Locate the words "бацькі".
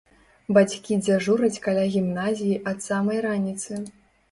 0.57-0.97